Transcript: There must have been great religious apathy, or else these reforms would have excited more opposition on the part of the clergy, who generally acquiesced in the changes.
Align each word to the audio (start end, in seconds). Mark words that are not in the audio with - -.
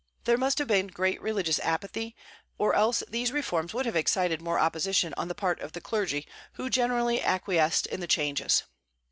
There 0.23 0.35
must 0.35 0.57
have 0.57 0.67
been 0.67 0.87
great 0.87 1.21
religious 1.21 1.59
apathy, 1.59 2.15
or 2.57 2.73
else 2.73 3.03
these 3.07 3.31
reforms 3.31 3.71
would 3.75 3.85
have 3.85 3.95
excited 3.95 4.41
more 4.41 4.57
opposition 4.57 5.13
on 5.15 5.27
the 5.27 5.35
part 5.35 5.59
of 5.59 5.73
the 5.73 5.79
clergy, 5.79 6.27
who 6.53 6.71
generally 6.71 7.21
acquiesced 7.21 7.85
in 7.85 7.99
the 7.99 8.07
changes. 8.07 8.63